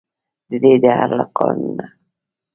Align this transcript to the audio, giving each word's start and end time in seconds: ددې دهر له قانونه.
ددې 0.49 0.73
دهر 0.83 1.09
له 1.17 1.25
قانونه. 1.37 1.85